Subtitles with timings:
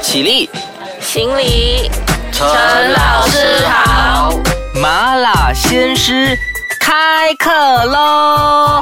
[0.00, 0.48] 起立，
[1.00, 1.90] 行礼，
[2.32, 2.46] 陈
[2.92, 4.32] 老师好。
[4.74, 6.38] 麻辣鲜师
[6.80, 8.80] 开课喽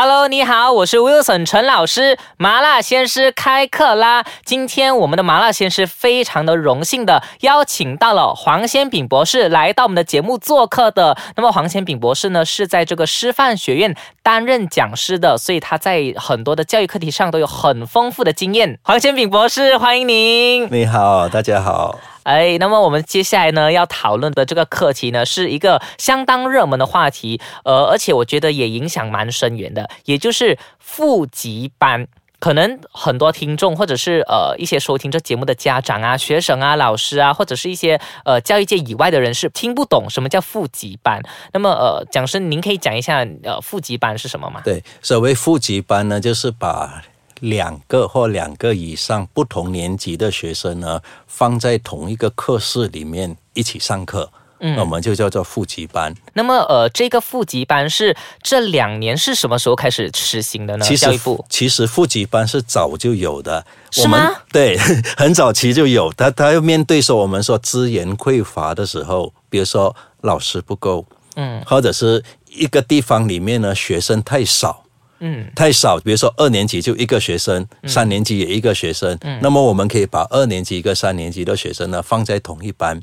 [0.00, 4.24] ！Hello，你好，我是 Wilson 陈老师，麻辣鲜师开课啦！
[4.44, 11.18] 今天我们的麻辣鲜师非常的荣幸的邀请到了黄先炳博士来到我们的节目做客的。
[11.34, 18.78] 那么黄先炳博士呢是在这个师范学院担任讲师的，所以他在很多的教育课题上都有很丰富的经验。
[18.84, 20.68] 黄先炳博士，欢迎您。
[20.70, 21.98] 你好，大家好。
[22.22, 32.06] 哎，那么我们接下来呢要讨论的这个课题呢，是一个相当热门的话题，呃，而且我觉得也影响蛮深远的，也就是复级班。
[32.40, 41.20] 可能很多听众或者是呃一些收听这节目的家长啊、学生啊、老师啊，或者是一些呃教育界以外的人士听不懂什么叫复级班。
[41.52, 44.60] 那么呃，讲师您可以讲一下呃复级班是什么吗？
[44.64, 47.02] 对，所谓复级班呢，就是把
[47.40, 54.30] 两个或两个以上不同年级的学生呢，放在同一个课室里面一起上课，
[54.60, 56.14] 嗯，我们就叫做复级班。
[56.34, 60.84] 那么呃，这个复级班是这两年是什么时候开始实行的呢？
[60.84, 61.06] 其实
[61.48, 64.30] 其实复级班是早就有的，是吗？
[64.52, 64.76] 对，
[65.16, 66.12] 很早期就有。
[66.14, 74.84] 他他要面对说我们说资源匮乏的时候，比如说老师不够，嗯，或者是一个地方里面呢学生太少。
[75.20, 75.98] 嗯，太少。
[75.98, 79.16] 比如说二年级就一个学生，三年级也一个学生。
[79.22, 83.00] 嗯，那么我们可以把二年级跟三年级的学生呢放在同一班，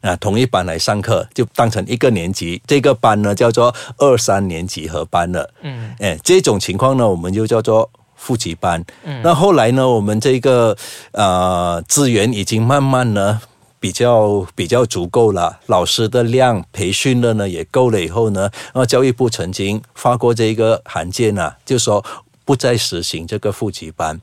[0.00, 2.62] 啊，同一班来上课，就当成一个年级。
[2.66, 5.52] 这个班呢叫做二三年级合班了。
[5.62, 8.84] 嗯，哎，这种情况呢我们就叫做复级班。
[9.04, 10.76] 嗯，那后来呢，我们这个
[11.12, 13.40] 呃资源已经慢慢呢。
[13.82, 22.04] 比较比较足够了，老师的量培训的呢也够了以后呢，那教育部曾经发过这一个函件啊，就说
[22.44, 24.20] 不再实行这个复级班，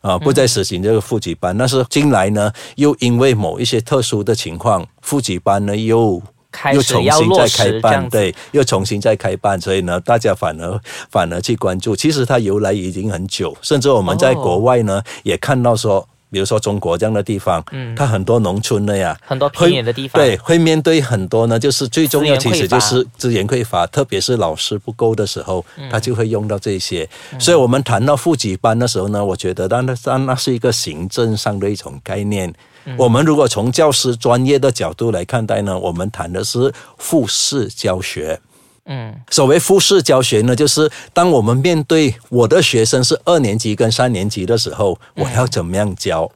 [0.00, 1.54] 啊，不再实行这个复级班。
[1.58, 6.22] 但是近来呢，又因为某一些特殊的情况，复级班呢又
[6.72, 10.80] 又重新再开办，对，又重新再开办，所以呢，大家反而
[11.10, 11.94] 反而去关注。
[11.94, 16.08] 其实它由来已经很久，甚至我们在国外呢也看到说。
[16.30, 27.08] 比如说中国这样的地方，嗯，它很多农村的呀，很多偏远的地方，对，会面对很多呢，就是最重要其实就是资源匮乏，特别是老师不够的时候，他就会用到这些。
[27.38, 32.52] 所以，我们谈到副级班的时候呢，我觉得，但那但那是一个行政上的一种概念。
[32.96, 38.40] 我们如果从教师专业的角度来看待呢，我们谈的是复试教学。
[38.86, 46.30] 嗯，所谓复试教学呢，就是当我们面对我的学生是二年级跟三年级的时候，我要怎么样教？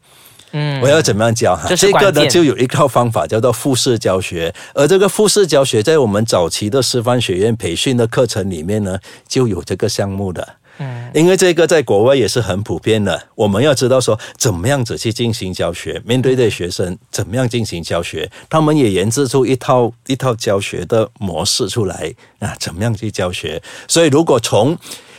[0.53, 1.57] 嗯，我要怎么样教？
[1.77, 10.57] 这个呢，就有一套方法叫做复试教学，而这个复试教学在我们早期的师范学院培训的课程里面呢，就有这个项目的。
[10.83, 13.23] 嗯，因为这个在国外也是很普遍的。
[13.35, 23.63] 我们要知道说，怎么样子去进行教学，面对的学生怎么样进行教学，他们也研制出一套一套教学的模式出来啊，怎么样去教学？
[23.87, 24.79] 所以，如果从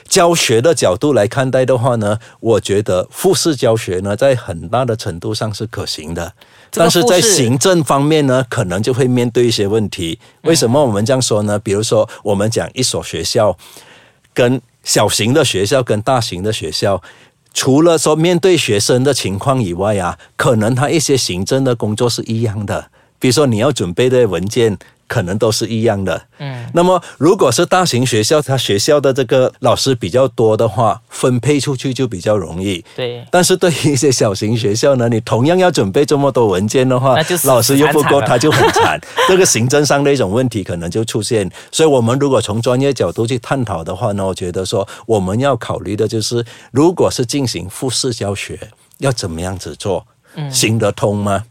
[0.09, 6.33] 教学的角度来看待的话呢，我觉得复式教学呢，在很大的程度上是可行的，
[6.71, 10.19] 但是在行政方面呢，可能就会面对一些问题。
[10.41, 11.57] 为什么我们这样说呢？
[11.59, 13.55] 比如说，我们讲一所学校
[14.33, 17.01] 跟小型的学校跟大型的学校，
[17.53, 22.89] 除了说面对学生的情况以外啊，可能他一些行政的工作是一样的，
[23.19, 24.77] 比如说你要准备的文件。
[25.11, 26.65] 可能都是一样的，嗯。
[26.73, 32.81] 那么，如果是大型学校，它学校的这个老师比较多的话，分配出去就比较容易。
[32.95, 33.21] 对。
[33.29, 38.97] 但是对于一些小型学校呢，你同样要准备这么多文件的话，老师又不够，他就很惨。
[39.27, 41.51] 这个行政上的一种问题可能就出现。
[41.73, 48.57] 所以，我们如果从专业角度去探讨的话呢，我觉得说我们要考虑的就是，如果是进行复试教学，
[48.99, 50.07] 要怎么样子做，
[50.49, 51.43] 行得通吗？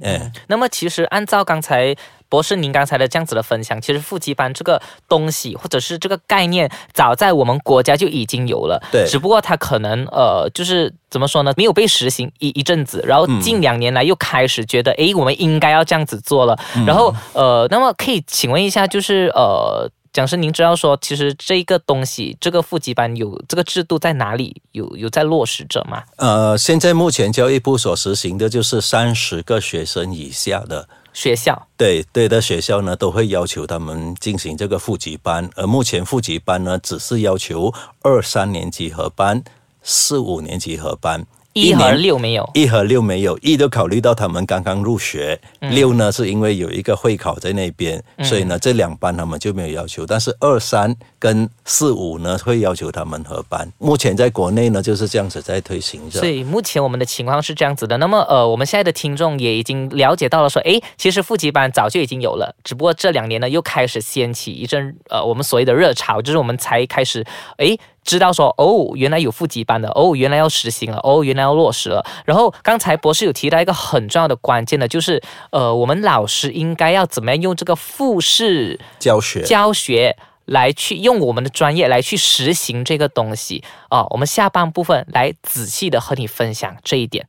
[0.00, 0.32] 嗯嗯。
[0.46, 1.94] 那么，其实按照刚才。
[2.30, 4.78] 博士，您刚才的这样子的分享，其实复级班这个
[5.08, 8.78] 东西或者是这个概念，早在我们国家就已经有了。
[8.92, 16.54] 对，只不过它可能呃，就是怎么说呢，没有被实行一一阵子，然后近两年来又开始觉得，哎，我们应该要这样子做了。
[16.86, 24.60] 然后呃，那么可以请问一下，就是呃，讲师，您知道说，其实这个东西，这个复级班有这个制度在哪里？
[24.72, 26.02] 有有在落实着吗？
[26.16, 30.88] 呃，现在目前教育部所实行的就是三十个学生以下的。
[31.12, 37.72] 学校对对的学校呢，都会要求他们进行这个复级班，而目前复级班呢，只是要求
[38.02, 39.44] 二三年级合班、
[39.84, 41.24] 四五年级合班。
[41.60, 53.70] 一和六没有，一和六没有，一都考虑到他们刚刚入学，六呢是因为有一个会考在那边，所以呢这两班他们就没有要求，但是二三跟四五呢会要求他们合班。
[53.78, 56.20] 目前在国内呢就是这样子在推行着。
[56.20, 57.96] 所以目前我们的情况是这样子的。
[57.98, 67.24] 那么呃，我们现在的听众也已经了解到了，说哎，其实复级班早就已经有了，只不过这两年呢又开始掀起一阵呃我们所谓的热潮，就是我们才开始
[67.56, 67.76] 哎。
[68.08, 72.02] 知道说哦，原来有复级班的哦，原来要实行了哦，原来要落实了。
[72.24, 75.22] 然后刚才博士有提到一个很重要的关键的，就是
[75.52, 80.16] 呃，我们老师应该要怎么样用这个复试教学教学
[80.46, 84.06] 来去用我们的专业来去实行这个东西哦。
[84.08, 87.28] 我们下半部分来仔细的和你分享这一点。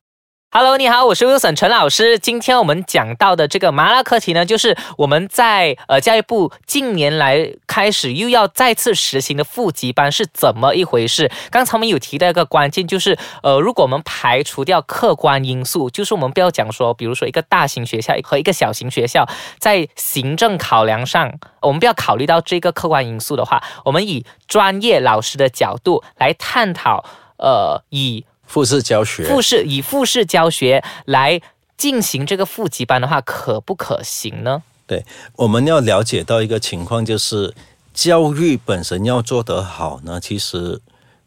[0.52, 2.18] Hello，你好，我是 Wilson 陈老师。
[2.18, 11.32] 今天我们讲到的这个麻辣课题呢，就是我们在呃教育部近年来开始又要再次实行的复级班是怎么一回事？
[11.52, 19.30] 刚才我们有提到一个关键，就是呃，如果我们排除掉客观因素，就是我们不要讲说，比如说一个大型学校和一个小型学校
[19.60, 21.32] 在行政考量上，
[21.62, 27.06] 我们不要考虑到这个客观因素的话，我们以专业老师的角度来探讨，
[27.38, 28.26] 呃，以。
[28.50, 31.40] 复试教学，复试以复试教学来
[31.78, 34.64] 进行这个复级班的话，可不可行呢？
[34.88, 35.06] 对，
[35.36, 37.54] 我们要了解到一个情况，就是
[37.94, 40.82] 教育本身要做得好呢，其实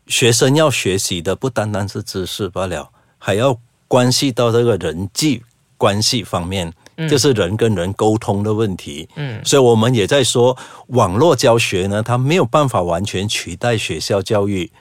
[0.09, 5.45] 学生要学习的不单单是知识罢了，还要关系到这个人际
[5.79, 6.73] 关系方面，
[7.09, 9.09] 就是人跟人沟通的问题。
[9.15, 10.59] 嗯，所以我们也在说，
[10.89, 14.73] 网络教学呢，它没有办法完全取代学校教育。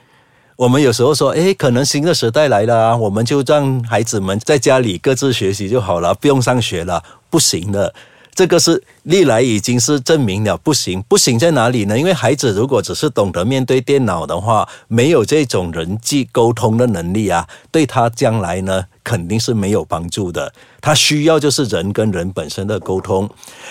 [0.62, 7.02] 我们有时候说，哎，可能新的时代来了，我们就让孩子们在家里各自学习就好了，不用上学了。
[7.28, 7.92] 不行的，
[8.32, 11.02] 这个是历来已经是证明了不行。
[11.08, 11.98] 不行在哪里呢？
[11.98, 20.52] 因为孩子如果只是懂得面对电脑的话，没有这种人际沟通的能力啊，对他将来呢肯定是没有帮助的。
[20.80, 23.28] 他需要就是人跟人本身的沟通。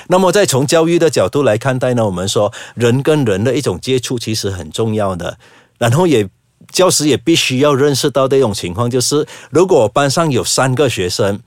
[0.08, 5.38] 那么，再从教育的角度来看待呢，我们说人跟人的一种接触其实很重要的，
[5.78, 6.28] 然后也。
[6.72, 11.40] 教师也必须要认识到这种情况，就是如果班上有三个学生，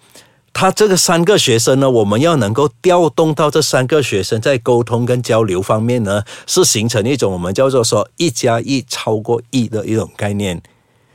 [0.52, 10.62] 他这个三个学生呢，我们要能够调动到这三个学生在沟通跟交流方面呢，是形成一种我们叫做说一加一超过一的一种概念。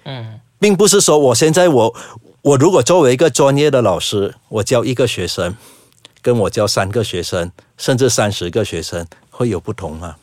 [0.03, 1.95] 嗯，并不是说我现在我
[2.41, 5.55] 我如果作为一个专业的老师，我教一个学生，
[6.21, 10.17] 跟我教三个学生，甚至三十个学生会有不同吗？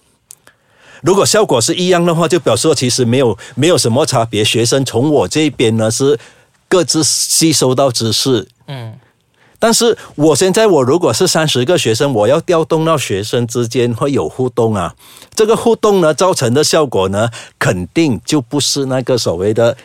[1.07, 4.45] 如果效果是一样的话，就表示其实没有没有什么差别。
[4.45, 6.19] 学生从我这边呢是
[6.69, 8.99] 各自吸收到知识，嗯，
[9.61, 14.97] 但是我现在我如果是三十个学生，我要调动到学生之间会有互动啊，
[15.33, 19.77] 这个互动呢造成的效果呢，肯定就不是那个所谓的。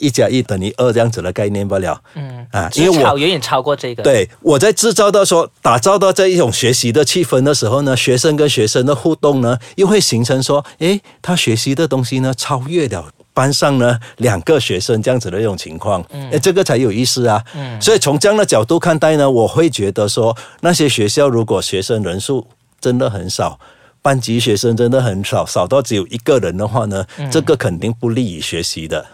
[0.00, 4.02] 一加一等于二这样子的概念不了，嗯啊，因为我远远超过这个。
[4.02, 17.44] 对，我在制造到说打造到这一种学习的气氛的时候呢，学生跟学生的互动呢，又会形成说，诶，他学习的东西呢，超越了班上呢两个学生这样子的一种情况，诶，这个才有意思啊。
[17.54, 22.46] 嗯，所以从这样的角度看待呢，我会觉得说，那些学校如果学生人数
[22.80, 23.60] 真的很少，
[24.02, 29.04] 班级学生真的很少，少到只有一个人的话呢，这个肯定不利于学习的。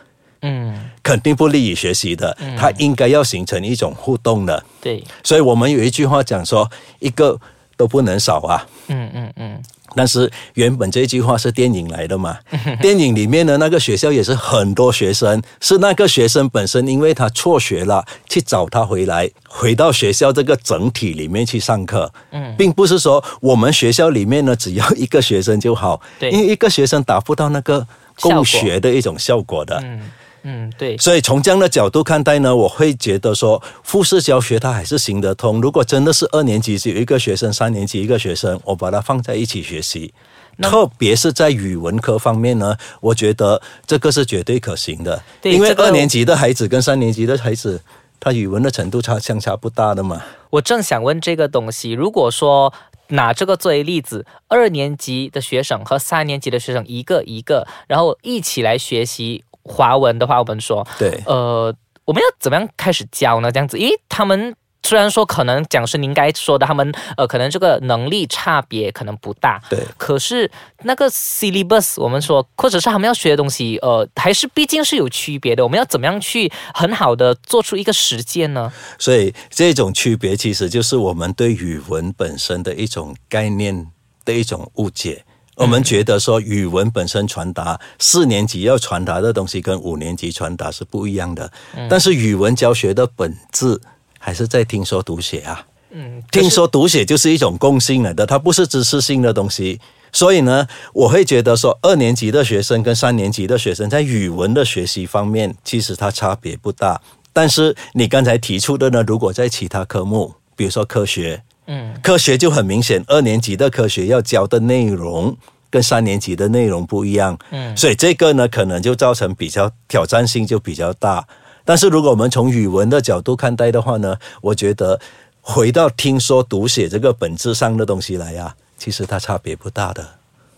[0.43, 2.37] 嗯，肯定不利于学习的。
[2.57, 4.63] 它应该要形成一种互动的。
[4.81, 7.39] 对，所以我们有一句话讲说，一个
[7.77, 8.67] 都不能少啊。
[8.89, 9.63] 嗯嗯嗯。
[9.95, 12.37] 但是原本这句话是电影来的嘛？
[12.83, 22.13] 电影里面的那个学校也是很多学生，是那个学生本身，因为他辍学了，去找他回来，回到学校这个整体里面去上课。
[22.33, 25.99] 嗯，并不是说我们学校里面呢只要一个学生就好。
[26.19, 27.87] 对，因为一个学生达不到那个
[28.21, 29.81] 共学的一种效果的。
[29.83, 30.03] 嗯。
[30.49, 35.61] 嗯，对，所以从这样的角度看待呢，我会觉得说复试教学它还是行得通。
[35.61, 40.15] 如果真的是二年级只有一个学生，三年级一个学生，我把它放在一起学习，
[40.63, 45.21] 特别是在语文科方面呢，我觉得这个是绝对可行的。
[45.43, 47.83] 因为二年级的孩子跟三年级的孩子，
[48.21, 50.23] 他语文的程度差相差不大的嘛。
[50.51, 52.73] 我正想问这个东西，如果说
[53.09, 59.43] 拿这个作为例子，二年级的学生和三年级的学生一个一个，然后一起来学习。
[59.67, 63.51] 华文的话，我们说，对，呃，我们要怎么样开始教呢？
[63.51, 70.49] 这样子，因为他们虽然说可能讲师您该说的，他们呃，可能这个能力差别可能不大，对，可是
[70.85, 75.65] 那个 syllabus，我们说，或者是他们要学的东西，呃，还是毕竟是有区别的。
[75.65, 78.73] 我们要怎么样去很好的做出一个实践呢？
[79.01, 83.89] 所以这种区别其实就是我们对语文本身的一种概念
[84.25, 85.25] 的一种误解。
[85.57, 91.51] 我们觉得说语文本身传达四年级要传达的东西跟五年级传达是不一样的，
[91.89, 93.81] 但是语文教学的本质
[94.19, 95.67] 还是在听说读写啊。
[95.91, 99.81] 嗯，听说读写就是一种共性来的，它不是知识性的东西。
[100.13, 107.01] 所以呢，我会觉得说，二年级的学生跟三年级的学生在语文的学习方面，其实它差别不大。
[107.33, 115.37] 但是你刚才提出的呢，如果在其他科目，比如说科学，嗯，科学就很明显，二年级的科学要教的内容
[115.69, 121.27] 跟三年级的内容不一样，嗯，所以这个呢，可能就造成比较挑战性就比较大。
[121.65, 125.01] 但是如果我们从语文的角度看待的话呢，我觉得
[125.41, 128.55] 回到听说读写这个本质上的东西来呀。
[128.79, 130.07] 其实它差别不大的。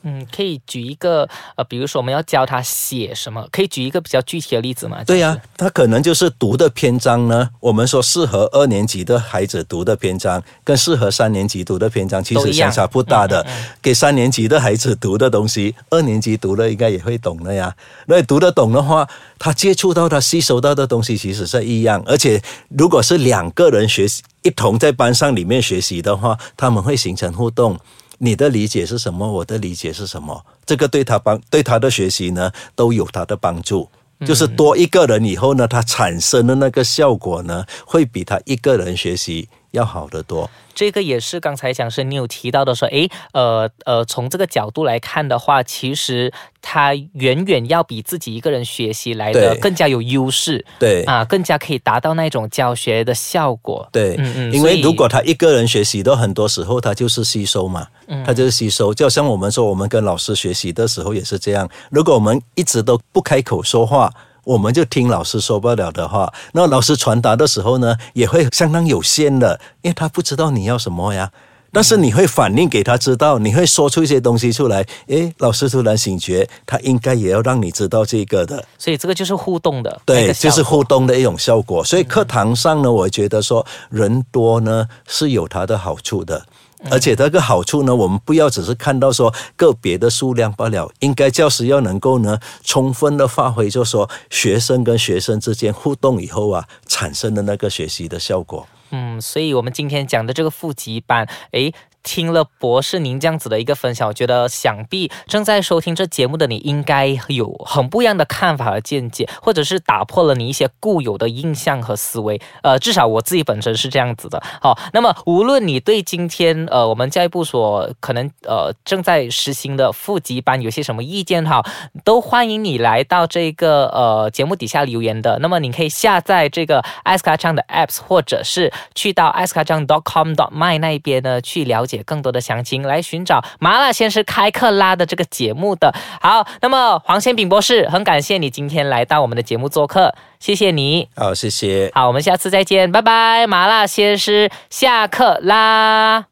[0.08, 5.04] 嗯，可以举一个呃，比如说我们要教他写什么，可以举一个比较具体的例子吗？
[5.04, 7.50] 对呀，他可能就是读的篇章呢。
[7.60, 13.46] 我们说适合二年级的孩子读的篇章，跟适合三年级读的篇章其实相差不大的。
[13.82, 17.74] 给三年级的孩子读的东西，二年级读了应该也会懂的呀。
[18.06, 19.06] 那读得懂的话，
[19.38, 22.02] 他接触到、他吸收到的东西其实是一样。
[22.06, 27.78] 而且如果是两个人学习，一同在班上里面学习的话，他们会形成互动。
[28.18, 29.30] 你的理解是什么？
[29.30, 30.44] 我的理解是什么？
[30.66, 33.88] 这个对他帮对他的学习呢都有他的帮助。
[34.26, 40.48] 就是多一个人以后呢，他产生的那个效果呢，会比他一个人学习要好得多。
[40.74, 46.32] 这个也是刚才讲是你有提到的说，诶，呃呃，从这个角度来看的话，其实
[46.62, 51.02] 他远远要比自己一个人学习来的更加有优势，对。
[51.02, 57.88] 啊，更加可以达到那种教学的效果，对，嗯嗯，因为如果他一个人学习的很多时候他就是吸收嘛，
[58.24, 64.12] 他就是吸收，就像我们说，我们跟老师学习的时候也是这样，如果我们一直都不开口说话。
[64.48, 71.30] 我们就听老师说不了的话，那老师传达的时候呢，也会相当有限的，因为他不知道你要什么呀。
[71.70, 78.64] 但是你会反应给他知道，你会说出一些东西出来，诶，老师突然醒觉，他应该也要让你知道这个的。
[78.78, 81.84] 所以这个就是互动的，对，就是互动的一种效果。
[81.84, 86.42] 所以课堂上呢，我觉得说人多呢是有它的好处的。
[86.90, 98.66] 而且这个好处呢，我们不要只是看到说个别的数量罢了，应该教师要能够呢充分的发挥，就说学生跟学生之间互动以后啊产生的那个学习的效果。
[98.90, 101.74] 嗯，所以我们今天讲的这个复级班，诶。
[102.02, 112.40] 听了博士您这样子的一个分享，我觉得想必正在收听这节目的你应该有很不一样的看法和见解，或者是打破了你一些固有的印象和思维。
[112.62, 114.42] 呃，至少我自己本身是这样子的。
[114.60, 121.62] 好，那么无论你对今天呃我们教育部所可能呃正在实行的复级班有些什么意见哈，
[122.04, 125.38] 都欢迎你来到这个呃节目底下留言的。
[125.40, 132.02] 那么你可以下载这个艾斯卡 trang 的 apps，或者是去到艾斯卡 trang dot com dot my 那一边呢去了解解。
[132.04, 141.08] 更多的详情来寻找麻辣鲜师开课拉的这个节目的好，那么黄先炳博士，很感谢你今天来到我们的节目做客，谢谢你。
[141.16, 141.90] 好，谢谢。
[141.94, 143.46] 好，我们下次再见，拜拜。
[143.46, 146.26] 麻辣鲜师下课啦。